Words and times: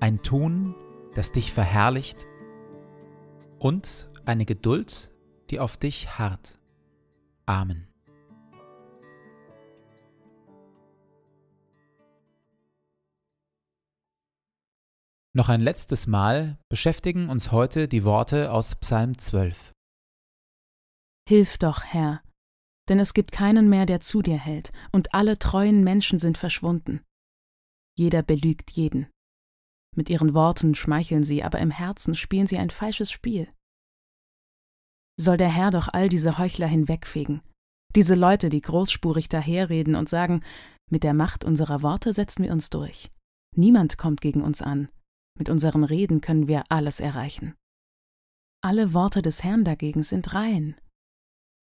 ein 0.00 0.22
Tun, 0.22 0.74
das 1.14 1.32
dich 1.32 1.52
verherrlicht 1.52 2.26
und 3.58 4.08
eine 4.24 4.46
Geduld, 4.46 5.12
die 5.50 5.60
auf 5.60 5.76
dich 5.76 6.18
harrt. 6.18 6.58
Amen. 7.46 7.86
Noch 15.32 15.48
ein 15.48 15.60
letztes 15.60 16.08
Mal 16.08 16.58
beschäftigen 16.68 17.28
uns 17.28 17.52
heute 17.52 17.86
die 17.86 18.04
Worte 18.04 18.50
aus 18.50 18.74
Psalm 18.76 19.16
12. 19.16 19.72
Hilf 21.28 21.56
doch, 21.58 21.84
Herr, 21.84 22.20
denn 22.88 22.98
es 22.98 23.14
gibt 23.14 23.30
keinen 23.30 23.68
mehr, 23.68 23.86
der 23.86 24.00
zu 24.00 24.22
dir 24.22 24.38
hält, 24.38 24.72
und 24.90 25.14
alle 25.14 25.38
treuen 25.38 25.84
Menschen 25.84 26.18
sind 26.18 26.36
verschwunden. 26.36 27.04
Jeder 27.96 28.24
belügt 28.24 28.72
jeden. 28.72 29.06
Mit 29.96 30.08
ihren 30.08 30.34
Worten 30.34 30.74
schmeicheln 30.74 31.22
sie, 31.22 31.42
aber 31.42 31.58
im 31.58 31.70
Herzen 31.70 32.14
spielen 32.14 32.46
sie 32.46 32.58
ein 32.58 32.70
falsches 32.70 33.10
Spiel. 33.10 33.52
Soll 35.18 35.36
der 35.36 35.50
Herr 35.50 35.70
doch 35.70 35.88
all 35.92 36.08
diese 36.08 36.38
Heuchler 36.38 36.66
hinwegfegen, 36.66 37.42
diese 37.96 38.14
Leute, 38.14 38.48
die 38.50 38.60
großspurig 38.60 39.28
daherreden 39.28 39.96
und 39.96 40.08
sagen, 40.08 40.44
mit 40.90 41.02
der 41.02 41.14
Macht 41.14 41.44
unserer 41.44 41.82
Worte 41.82 42.12
setzen 42.12 42.44
wir 42.44 42.52
uns 42.52 42.70
durch. 42.70 43.10
Niemand 43.56 43.98
kommt 43.98 44.20
gegen 44.20 44.42
uns 44.42 44.62
an. 44.62 44.88
Mit 45.38 45.48
unseren 45.48 45.84
Reden 45.84 46.20
können 46.20 46.46
wir 46.46 46.64
alles 46.68 47.00
erreichen. 47.00 47.54
Alle 48.62 48.92
Worte 48.92 49.22
des 49.22 49.42
Herrn 49.42 49.64
dagegen 49.64 50.02
sind 50.02 50.34
rein. 50.34 50.76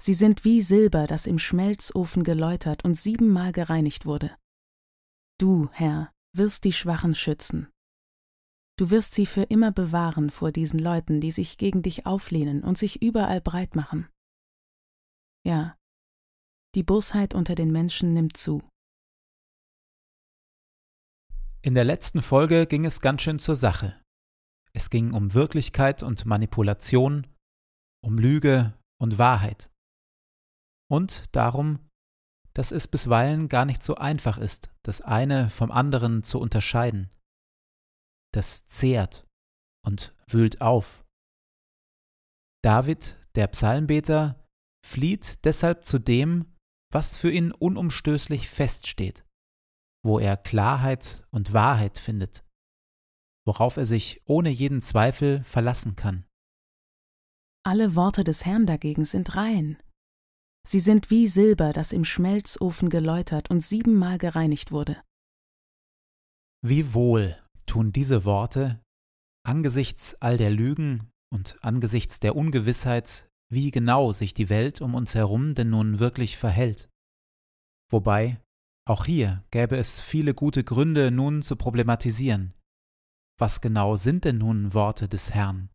Sie 0.00 0.14
sind 0.14 0.44
wie 0.44 0.62
Silber, 0.62 1.06
das 1.06 1.26
im 1.26 1.38
Schmelzofen 1.38 2.24
geläutert 2.24 2.84
und 2.84 2.94
siebenmal 2.94 3.52
gereinigt 3.52 4.04
wurde. 4.04 4.36
Du, 5.38 5.68
Herr, 5.72 6.10
wirst 6.34 6.64
die 6.64 6.72
Schwachen 6.72 7.14
schützen, 7.14 7.68
Du 8.78 8.90
wirst 8.90 9.12
sie 9.12 9.24
für 9.24 9.44
immer 9.44 9.72
bewahren 9.72 10.28
vor 10.28 10.52
diesen 10.52 10.78
Leuten, 10.78 11.20
die 11.20 11.30
sich 11.30 11.56
gegen 11.56 11.82
dich 11.82 12.04
auflehnen 12.04 12.62
und 12.62 12.76
sich 12.76 13.00
überall 13.00 13.40
breit 13.40 13.74
machen. 13.74 14.06
Ja, 15.46 15.78
die 16.74 16.82
Bosheit 16.82 17.34
unter 17.34 17.54
den 17.54 17.72
Menschen 17.72 18.12
nimmt 18.12 18.36
zu. 18.36 18.62
In 21.62 21.74
der 21.74 21.84
letzten 21.84 22.20
Folge 22.20 22.66
ging 22.66 22.84
es 22.84 23.00
ganz 23.00 23.22
schön 23.22 23.38
zur 23.38 23.56
Sache. 23.56 23.98
Es 24.74 24.90
ging 24.90 25.14
um 25.14 25.32
Wirklichkeit 25.32 26.02
und 26.02 26.26
Manipulation, 26.26 27.26
um 28.04 28.18
Lüge 28.18 28.74
und 29.00 29.16
Wahrheit. 29.16 29.70
Und 30.90 31.24
darum, 31.34 31.78
dass 32.52 32.72
es 32.72 32.88
bisweilen 32.88 33.48
gar 33.48 33.64
nicht 33.64 33.82
so 33.82 33.94
einfach 33.94 34.36
ist, 34.36 34.70
das 34.82 35.00
eine 35.00 35.48
vom 35.48 35.72
anderen 35.72 36.22
zu 36.24 36.38
unterscheiden 36.38 37.10
das 38.36 38.66
zehrt 38.66 39.26
und 39.84 40.14
wühlt 40.28 40.60
auf. 40.60 41.04
David, 42.62 43.18
der 43.34 43.46
Psalmbeter, 43.48 44.46
flieht 44.84 45.44
deshalb 45.44 45.84
zu 45.84 45.98
dem, 45.98 46.54
was 46.92 47.16
für 47.16 47.30
ihn 47.30 47.50
unumstößlich 47.52 48.48
feststeht, 48.48 49.24
wo 50.04 50.18
er 50.18 50.36
Klarheit 50.36 51.26
und 51.30 51.52
Wahrheit 51.52 51.98
findet, 51.98 52.44
worauf 53.46 53.76
er 53.76 53.86
sich 53.86 54.22
ohne 54.26 54.50
jeden 54.50 54.82
Zweifel 54.82 55.42
verlassen 55.44 55.96
kann. 55.96 56.26
Alle 57.64 57.94
Worte 57.94 58.22
des 58.22 58.44
Herrn 58.44 58.66
dagegen 58.66 59.04
sind 59.04 59.34
rein. 59.34 59.82
Sie 60.66 60.80
sind 60.80 61.10
wie 61.10 61.26
Silber, 61.26 61.72
das 61.72 61.92
im 61.92 62.04
Schmelzofen 62.04 62.90
geläutert 62.90 63.50
und 63.50 63.60
siebenmal 63.60 64.18
gereinigt 64.18 64.72
wurde. 64.72 65.02
Wie 66.62 66.92
wohl 66.92 67.40
tun 67.76 67.92
diese 67.92 68.24
Worte 68.24 68.80
angesichts 69.46 70.14
all 70.22 70.38
der 70.38 70.48
Lügen 70.50 71.10
und 71.30 71.62
angesichts 71.62 72.20
der 72.20 72.34
Ungewissheit, 72.34 73.28
wie 73.52 73.70
genau 73.70 74.12
sich 74.12 74.32
die 74.32 74.48
Welt 74.48 74.80
um 74.80 74.94
uns 74.94 75.14
herum 75.14 75.54
denn 75.54 75.68
nun 75.68 75.98
wirklich 75.98 76.38
verhält. 76.38 76.88
Wobei, 77.92 78.40
auch 78.88 79.04
hier 79.04 79.44
gäbe 79.50 79.76
es 79.76 80.00
viele 80.00 80.32
gute 80.32 80.64
Gründe 80.64 81.10
nun 81.10 81.42
zu 81.42 81.54
problematisieren. 81.54 82.54
Was 83.38 83.60
genau 83.60 83.96
sind 83.96 84.24
denn 84.24 84.38
nun 84.38 84.72
Worte 84.72 85.06
des 85.06 85.34
Herrn? 85.34 85.68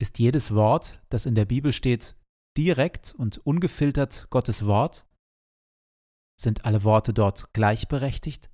Ist 0.00 0.20
jedes 0.20 0.54
Wort, 0.54 1.02
das 1.08 1.26
in 1.26 1.34
der 1.34 1.44
Bibel 1.44 1.72
steht, 1.72 2.16
direkt 2.56 3.16
und 3.16 3.38
ungefiltert 3.38 4.30
Gottes 4.30 4.64
Wort? 4.64 5.08
Sind 6.40 6.64
alle 6.64 6.84
Worte 6.84 7.12
dort 7.12 7.52
gleichberechtigt? 7.52 8.48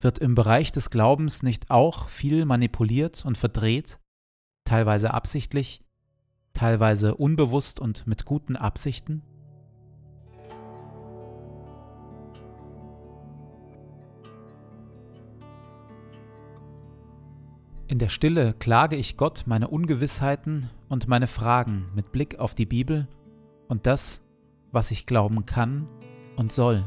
Wird 0.00 0.20
im 0.20 0.36
Bereich 0.36 0.70
des 0.70 0.90
Glaubens 0.90 1.42
nicht 1.42 1.70
auch 1.70 2.08
viel 2.08 2.44
manipuliert 2.44 3.24
und 3.24 3.36
verdreht, 3.36 3.98
teilweise 4.64 5.12
absichtlich, 5.12 5.82
teilweise 6.52 7.16
unbewusst 7.16 7.80
und 7.80 8.06
mit 8.06 8.24
guten 8.24 8.54
Absichten? 8.54 9.22
In 17.88 17.98
der 17.98 18.10
Stille 18.10 18.52
klage 18.52 18.94
ich 18.94 19.16
Gott 19.16 19.44
meine 19.46 19.66
Ungewissheiten 19.66 20.70
und 20.88 21.08
meine 21.08 21.26
Fragen 21.26 21.88
mit 21.96 22.12
Blick 22.12 22.38
auf 22.38 22.54
die 22.54 22.66
Bibel 22.66 23.08
und 23.66 23.86
das, 23.86 24.22
was 24.70 24.92
ich 24.92 25.06
glauben 25.06 25.44
kann 25.44 25.88
und 26.36 26.52
soll. 26.52 26.84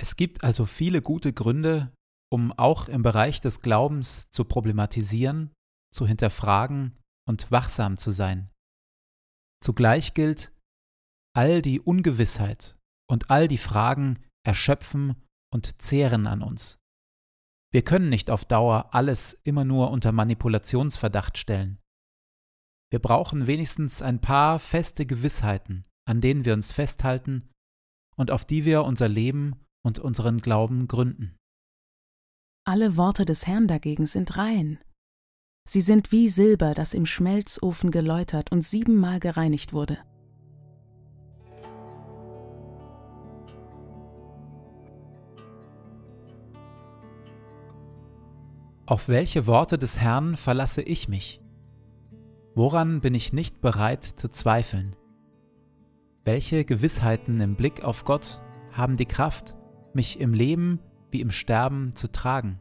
Es 0.00 0.16
gibt 0.16 0.44
also 0.44 0.64
viele 0.64 1.02
gute 1.02 1.34
Gründe, 1.34 1.92
um 2.32 2.52
auch 2.52 2.88
im 2.88 3.02
Bereich 3.02 3.42
des 3.42 3.60
Glaubens 3.60 4.30
zu 4.30 4.46
problematisieren, 4.46 5.52
zu 5.92 6.06
hinterfragen 6.06 6.98
und 7.28 7.50
wachsam 7.50 7.98
zu 7.98 8.10
sein. 8.10 8.50
Zugleich 9.62 10.14
gilt, 10.14 10.52
all 11.36 11.60
die 11.60 11.80
Ungewissheit 11.80 12.78
und 13.10 13.30
all 13.30 13.46
die 13.46 13.58
Fragen 13.58 14.18
erschöpfen 14.42 15.16
und 15.52 15.82
zehren 15.82 16.26
an 16.26 16.42
uns. 16.42 16.78
Wir 17.70 17.84
können 17.84 18.08
nicht 18.08 18.30
auf 18.30 18.46
Dauer 18.46 18.94
alles 18.94 19.34
immer 19.44 19.64
nur 19.64 19.90
unter 19.90 20.12
Manipulationsverdacht 20.12 21.36
stellen. 21.36 21.78
Wir 22.90 23.00
brauchen 23.00 23.46
wenigstens 23.46 24.00
ein 24.00 24.22
paar 24.22 24.58
feste 24.60 25.04
Gewissheiten, 25.04 25.84
an 26.08 26.22
denen 26.22 26.46
wir 26.46 26.54
uns 26.54 26.72
festhalten 26.72 27.50
und 28.16 28.30
auf 28.30 28.46
die 28.46 28.64
wir 28.64 28.84
unser 28.84 29.06
Leben 29.06 29.60
und 29.82 29.98
unseren 29.98 30.38
Glauben 30.38 30.88
gründen. 30.88 31.36
Alle 32.66 32.96
Worte 32.96 33.24
des 33.24 33.46
Herrn 33.46 33.66
dagegen 33.66 34.06
sind 34.06 34.36
rein. 34.36 34.78
Sie 35.68 35.80
sind 35.80 36.12
wie 36.12 36.28
Silber, 36.28 36.74
das 36.74 36.94
im 36.94 37.06
Schmelzofen 37.06 37.90
geläutert 37.90 38.52
und 38.52 38.62
siebenmal 38.62 39.20
gereinigt 39.20 39.72
wurde. 39.72 39.98
Auf 48.86 49.08
welche 49.08 49.46
Worte 49.46 49.78
des 49.78 49.98
Herrn 50.00 50.36
verlasse 50.36 50.82
ich 50.82 51.08
mich? 51.08 51.40
Woran 52.56 53.00
bin 53.00 53.14
ich 53.14 53.32
nicht 53.32 53.60
bereit 53.60 54.02
zu 54.02 54.28
zweifeln? 54.28 54.96
Welche 56.24 56.64
Gewissheiten 56.64 57.40
im 57.40 57.54
Blick 57.54 57.84
auf 57.84 58.04
Gott 58.04 58.42
haben 58.72 58.96
die 58.96 59.06
Kraft, 59.06 59.54
mich 59.94 60.20
im 60.20 60.34
Leben 60.34 60.80
wie 61.10 61.20
im 61.20 61.30
Sterben 61.30 61.94
zu 61.94 62.10
tragen. 62.10 62.60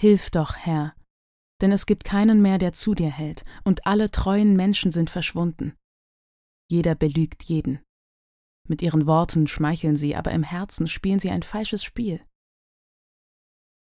Hilf 0.00 0.30
doch, 0.30 0.56
Herr, 0.56 0.94
denn 1.60 1.72
es 1.72 1.84
gibt 1.84 2.04
keinen 2.04 2.40
mehr, 2.40 2.56
der 2.56 2.72
zu 2.72 2.94
dir 2.94 3.10
hält, 3.10 3.44
und 3.64 3.86
alle 3.86 4.10
treuen 4.10 4.56
Menschen 4.56 4.90
sind 4.90 5.10
verschwunden. 5.10 5.76
Jeder 6.70 6.94
belügt 6.94 7.42
jeden. 7.42 7.80
Mit 8.66 8.80
ihren 8.80 9.06
Worten 9.06 9.46
schmeicheln 9.46 9.96
sie, 9.96 10.16
aber 10.16 10.30
im 10.30 10.42
Herzen 10.42 10.86
spielen 10.86 11.18
sie 11.18 11.28
ein 11.28 11.42
falsches 11.42 11.84
Spiel. 11.84 12.24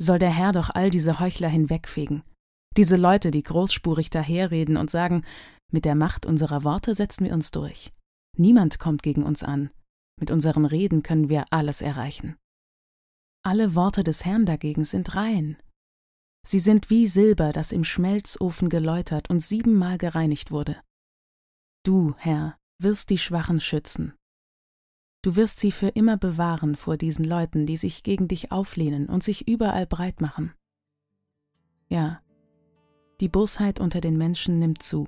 Soll 0.01 0.17
der 0.17 0.31
Herr 0.31 0.51
doch 0.51 0.71
all 0.71 0.89
diese 0.89 1.19
Heuchler 1.19 1.47
hinwegfegen, 1.47 2.23
diese 2.75 2.95
Leute, 2.95 3.29
die 3.29 3.43
großspurig 3.43 4.09
daherreden 4.09 4.77
und 4.77 4.89
sagen, 4.89 5.23
mit 5.71 5.85
der 5.85 5.93
Macht 5.93 6.25
unserer 6.25 6.63
Worte 6.63 6.95
setzen 6.95 7.25
wir 7.25 7.35
uns 7.35 7.51
durch. 7.51 7.93
Niemand 8.35 8.79
kommt 8.79 9.03
gegen 9.03 9.21
uns 9.21 9.43
an. 9.43 9.69
Mit 10.19 10.31
unseren 10.31 10.65
Reden 10.65 11.03
können 11.03 11.29
wir 11.29 11.45
alles 11.51 11.83
erreichen. 11.83 12.35
Alle 13.45 13.75
Worte 13.75 14.03
des 14.03 14.25
Herrn 14.25 14.47
dagegen 14.47 14.85
sind 14.85 15.13
rein, 15.15 15.57
Sie 16.45 16.59
sind 16.59 16.89
wie 16.89 17.07
Silber, 17.07 17.51
das 17.51 17.71
im 17.71 17.83
Schmelzofen 17.83 18.69
geläutert 18.69 19.29
und 19.29 19.39
siebenmal 19.39 19.97
gereinigt 19.97 20.51
wurde. 20.51 20.81
Du, 21.83 22.13
Herr, 22.17 22.57
wirst 22.79 23.09
die 23.09 23.17
Schwachen 23.17 23.59
schützen. 23.59 24.13
Du 25.21 25.35
wirst 25.35 25.59
sie 25.59 25.71
für 25.71 25.89
immer 25.89 26.17
bewahren 26.17 26.75
vor 26.75 26.95
diesen 26.95 27.25
Leuten, 27.25 27.65
die 27.65 27.77
sich 27.77 28.03
gegen 28.03 28.27
dich 28.29 28.51
auflehnen 28.51 29.07
und 29.07 29.21
sich 29.21 29.47
überall 29.47 29.85
breit 29.85 30.21
machen. 30.21 30.53
Ja, 31.89 32.21
die 33.19 33.27
Bosheit 33.27 33.81
unter 33.81 33.99
den 33.99 34.17
Menschen 34.17 34.59
nimmt 34.59 34.81
zu. 34.81 35.07